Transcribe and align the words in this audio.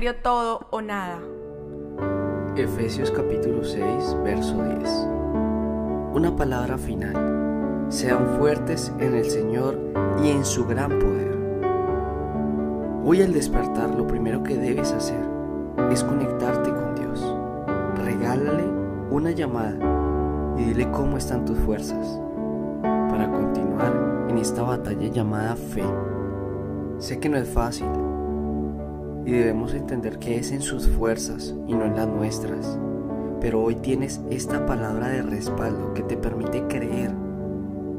todo 0.00 0.66
o 0.70 0.80
nada. 0.80 1.20
Efesios 2.56 3.10
capítulo 3.10 3.62
6, 3.62 4.16
verso 4.24 4.54
10. 4.64 4.88
Una 6.14 6.34
palabra 6.34 6.78
final. 6.78 7.86
Sean 7.90 8.38
fuertes 8.38 8.90
en 9.00 9.14
el 9.14 9.26
Señor 9.26 9.78
y 10.24 10.30
en 10.30 10.46
su 10.46 10.64
gran 10.64 10.98
poder. 10.98 11.36
Hoy 13.04 13.20
al 13.20 13.34
despertar 13.34 13.90
lo 13.90 14.06
primero 14.06 14.42
que 14.42 14.56
debes 14.56 14.92
hacer 14.92 15.20
es 15.90 16.02
conectarte 16.02 16.70
con 16.70 16.94
Dios. 16.94 17.36
Regálale 18.02 18.64
una 19.10 19.32
llamada 19.32 19.76
y 20.56 20.64
dile 20.64 20.90
cómo 20.90 21.18
están 21.18 21.44
tus 21.44 21.58
fuerzas 21.58 22.18
para 22.80 23.30
continuar 23.30 24.26
en 24.30 24.38
esta 24.38 24.62
batalla 24.62 25.08
llamada 25.08 25.54
fe. 25.54 25.84
Sé 26.96 27.20
que 27.20 27.28
no 27.28 27.36
es 27.36 27.48
fácil 27.48 27.88
y 29.24 29.32
debemos 29.32 29.74
entender 29.74 30.18
que 30.18 30.36
es 30.38 30.50
en 30.50 30.62
sus 30.62 30.88
fuerzas 30.88 31.54
y 31.66 31.74
no 31.74 31.84
en 31.84 31.96
las 31.96 32.08
nuestras. 32.08 32.78
Pero 33.40 33.62
hoy 33.62 33.76
tienes 33.76 34.20
esta 34.30 34.64
palabra 34.66 35.08
de 35.08 35.22
respaldo 35.22 35.94
que 35.94 36.02
te 36.02 36.16
permite 36.16 36.66
creer 36.66 37.12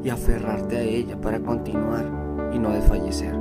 y 0.02 0.10
aferrarte 0.10 0.76
a 0.76 0.82
ella 0.82 1.20
para 1.20 1.40
continuar 1.40 2.50
y 2.52 2.58
no 2.58 2.70
desfallecer. 2.70 3.34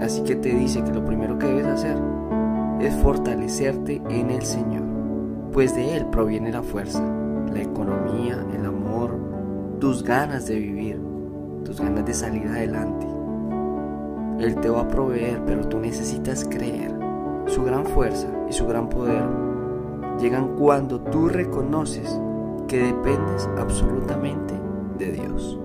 Así 0.00 0.22
que 0.22 0.36
te 0.36 0.54
dice 0.54 0.82
que 0.82 0.92
lo 0.92 1.04
primero 1.04 1.38
que 1.38 1.46
debes 1.46 1.66
hacer 1.66 1.96
es 2.80 2.94
fortalecerte 2.96 4.00
en 4.08 4.30
el 4.30 4.42
Señor, 4.42 4.82
pues 5.52 5.74
de 5.74 5.96
Él 5.96 6.06
proviene 6.06 6.50
la 6.50 6.62
fuerza, 6.62 7.02
la 7.52 7.60
economía, 7.60 8.44
el 8.54 8.64
amor, 8.64 9.18
tus 9.80 10.02
ganas 10.02 10.46
de 10.46 10.58
vivir, 10.58 11.00
tus 11.64 11.80
ganas 11.80 12.06
de 12.06 12.14
salir 12.14 12.46
adelante. 12.46 13.06
Él 14.40 14.56
te 14.56 14.70
va 14.70 14.80
a 14.80 14.88
proveer, 14.88 15.42
pero 15.44 15.68
tú 15.68 15.78
necesitas 15.78 16.44
creer. 16.44 16.92
Su 17.46 17.62
gran 17.62 17.84
fuerza 17.84 18.28
y 18.48 18.52
su 18.52 18.66
gran 18.66 18.88
poder 18.88 19.24
llegan 20.18 20.56
cuando 20.56 21.00
tú 21.00 21.28
reconoces 21.28 22.18
que 22.66 22.78
dependes 22.78 23.48
absolutamente 23.58 24.54
de 24.98 25.12
Dios, 25.12 25.58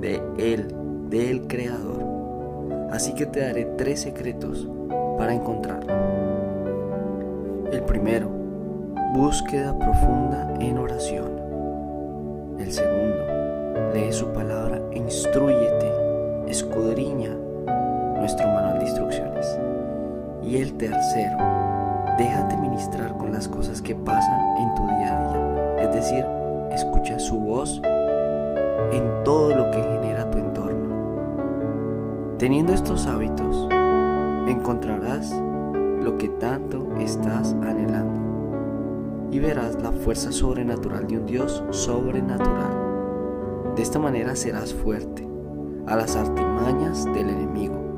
de 0.00 0.22
Él, 0.38 0.74
del 1.10 1.46
Creador. 1.46 2.04
Así 2.90 3.14
que 3.14 3.26
te 3.26 3.40
daré 3.40 3.66
tres 3.76 4.00
secretos 4.00 4.68
para 5.16 5.34
encontrarlo. 5.34 5.92
El 7.70 7.82
primero, 7.82 8.30
búsqueda 9.14 9.78
profunda 9.78 10.54
en 10.60 10.78
oración. 10.78 11.38
El 12.58 12.72
segundo, 12.72 13.16
lee 13.92 14.12
su 14.12 14.26
palabra 14.28 14.80
e 14.92 14.98
instruyete, 14.98 15.57
Y 20.48 20.56
el 20.56 20.72
tercero, 20.78 21.36
déjate 22.16 22.56
ministrar 22.56 23.14
con 23.18 23.32
las 23.32 23.46
cosas 23.46 23.82
que 23.82 23.94
pasan 23.94 24.40
en 24.56 24.74
tu 24.74 24.86
día 24.86 25.18
a 25.18 25.34
día. 25.34 25.82
Es 25.82 25.94
decir, 25.94 26.24
escucha 26.72 27.18
su 27.18 27.38
voz 27.38 27.82
en 28.90 29.04
todo 29.24 29.54
lo 29.54 29.70
que 29.70 29.82
genera 29.82 30.30
tu 30.30 30.38
entorno. 30.38 30.96
Teniendo 32.38 32.72
estos 32.72 33.06
hábitos, 33.06 33.68
encontrarás 34.48 35.38
lo 36.02 36.16
que 36.16 36.30
tanto 36.30 36.94
estás 36.98 37.54
anhelando 37.60 39.28
y 39.30 39.40
verás 39.40 39.76
la 39.82 39.92
fuerza 39.92 40.32
sobrenatural 40.32 41.06
de 41.08 41.18
un 41.18 41.26
Dios 41.26 41.62
sobrenatural. 41.72 43.74
De 43.76 43.82
esta 43.82 43.98
manera 43.98 44.34
serás 44.34 44.72
fuerte 44.72 45.28
a 45.86 45.94
las 45.94 46.16
artimañas 46.16 47.04
del 47.04 47.28
enemigo 47.28 47.88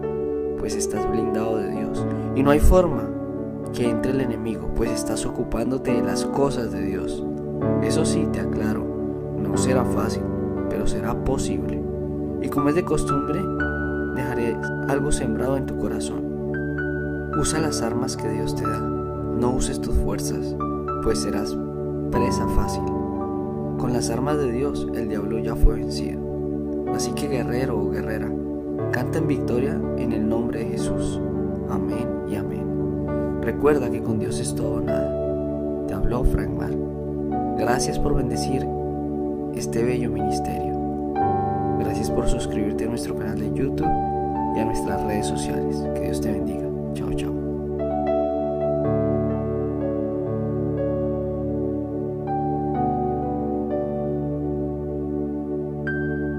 pues 0.61 0.75
estás 0.75 1.11
blindado 1.11 1.57
de 1.57 1.71
Dios. 1.71 2.05
Y 2.41 2.43
no 2.43 2.53
hay 2.53 2.61
forma 2.61 3.03
que 3.75 3.87
entre 3.87 4.13
el 4.13 4.23
enemigo, 4.23 4.71
pues 4.75 4.91
estás 4.91 5.27
ocupándote 5.27 5.93
de 5.93 6.01
las 6.01 6.25
cosas 6.25 6.73
de 6.73 6.81
Dios. 6.81 7.23
Eso 7.83 8.07
sí, 8.07 8.27
te 8.33 8.41
aclaro, 8.41 8.83
no 9.37 9.59
será 9.59 9.85
fácil, 9.85 10.23
pero 10.71 10.87
será 10.87 11.13
posible. 11.23 11.85
Y 12.41 12.49
como 12.49 12.71
es 12.71 12.77
de 12.77 12.83
costumbre, 12.83 13.43
dejaré 14.15 14.57
algo 14.89 15.13
sembrado 15.13 15.59
en 15.59 15.67
tu 15.67 15.77
corazón. 15.77 16.25
Usa 17.39 17.61
las 17.61 17.83
armas 17.83 18.17
que 18.17 18.31
Dios 18.31 18.57
te 18.57 18.67
da. 18.67 18.79
No 18.79 19.51
uses 19.51 19.79
tus 19.79 19.95
fuerzas, 19.97 20.57
pues 21.03 21.19
serás 21.19 21.55
presa 22.11 22.49
fácil. 22.57 22.85
Con 23.77 23.93
las 23.93 24.09
armas 24.09 24.39
de 24.39 24.51
Dios, 24.51 24.89
el 24.95 25.11
diablo 25.11 25.41
ya 25.41 25.57
fue 25.57 25.75
vencido. 25.75 26.23
Así 26.95 27.13
que 27.13 27.29
guerrero 27.29 27.79
o 27.79 27.91
guerrera, 27.91 28.33
Canta 28.93 29.19
en 29.19 29.29
victoria 29.29 29.81
en 29.99 30.13
el 30.13 30.27
nombre 30.27 30.61
de 30.61 30.71
Jesús. 30.71 31.21
Amén 31.71 32.09
y 32.29 32.37
amén. 32.37 33.41
Recuerda 33.43 33.91
que 33.91 34.03
con 34.03 34.19
Dios 34.19 34.39
es 34.41 34.55
todo 34.55 34.81
nada. 34.81 35.87
Te 35.87 35.95
habló 35.95 36.25
Frank 36.25 36.51
Mar. 36.51 36.73
Gracias 37.59 37.99
por 37.99 38.15
bendecir 38.15 38.67
este 39.55 39.83
bello 39.83 40.11
ministerio. 40.11 41.15
Gracias 41.79 42.11
por 42.11 42.29
suscribirte 42.29 42.85
a 42.85 42.89
nuestro 42.89 43.17
canal 43.17 43.39
de 43.39 43.53
YouTube 43.53 43.91
y 44.57 44.61
a 44.61 44.65
nuestras 44.65 45.03
redes 45.05 45.27
sociales. 45.27 45.77
Que 45.95 46.01
Dios 46.01 46.21
te 46.21 46.33
bendiga. 46.33 46.70